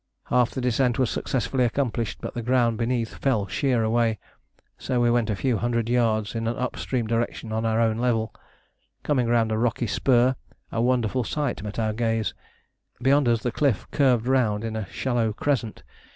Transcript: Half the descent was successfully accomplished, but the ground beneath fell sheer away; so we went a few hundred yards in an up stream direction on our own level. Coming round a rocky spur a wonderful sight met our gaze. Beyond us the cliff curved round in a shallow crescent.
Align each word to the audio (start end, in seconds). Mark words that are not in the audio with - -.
Half 0.29 0.49
the 0.49 0.61
descent 0.61 0.97
was 0.97 1.11
successfully 1.11 1.63
accomplished, 1.63 2.17
but 2.21 2.33
the 2.33 2.41
ground 2.41 2.79
beneath 2.79 3.13
fell 3.19 3.45
sheer 3.45 3.83
away; 3.83 4.17
so 4.75 4.99
we 4.99 5.11
went 5.11 5.29
a 5.29 5.35
few 5.35 5.57
hundred 5.57 5.89
yards 5.89 6.33
in 6.33 6.47
an 6.47 6.57
up 6.57 6.75
stream 6.75 7.05
direction 7.05 7.51
on 7.53 7.67
our 7.67 7.79
own 7.79 7.97
level. 7.99 8.33
Coming 9.03 9.27
round 9.27 9.51
a 9.51 9.59
rocky 9.59 9.85
spur 9.85 10.35
a 10.71 10.81
wonderful 10.81 11.23
sight 11.23 11.61
met 11.61 11.77
our 11.77 11.93
gaze. 11.93 12.33
Beyond 12.99 13.27
us 13.27 13.43
the 13.43 13.51
cliff 13.51 13.85
curved 13.91 14.25
round 14.25 14.63
in 14.63 14.75
a 14.75 14.89
shallow 14.91 15.33
crescent. 15.33 15.83